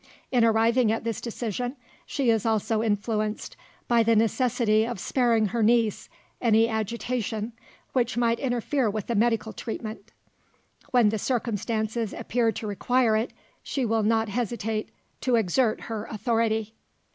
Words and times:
In 0.31 0.43
arriving 0.43 0.91
at 0.91 1.03
this 1.03 1.21
decision, 1.21 1.75
she 2.07 2.31
is 2.31 2.43
also 2.43 2.81
influenced 2.81 3.55
by 3.87 4.01
the 4.01 4.15
necessity 4.15 4.83
of 4.83 4.99
sparing 4.99 5.49
her 5.49 5.61
niece 5.61 6.09
any 6.41 6.67
agitation 6.67 7.53
which 7.93 8.17
might 8.17 8.39
interfere 8.39 8.89
with 8.89 9.05
the 9.05 9.13
medical 9.13 9.53
treatment. 9.53 10.11
When 10.89 11.09
the 11.09 11.19
circumstances 11.19 12.13
appear 12.13 12.51
to 12.51 12.65
require 12.65 13.15
it, 13.15 13.31
she 13.61 13.85
will 13.85 14.01
not 14.01 14.27
hesitate 14.29 14.89
to 15.21 15.35
exert 15.35 15.81
her 15.81 16.05
authority." 16.09 16.73